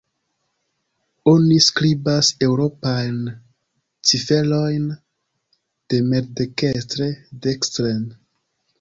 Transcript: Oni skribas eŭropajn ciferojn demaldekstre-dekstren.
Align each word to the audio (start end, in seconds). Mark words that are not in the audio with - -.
Oni 1.31 1.57
skribas 1.65 2.31
eŭropajn 2.47 3.21
ciferojn 4.13 4.91
demaldekstre-dekstren. 5.95 8.03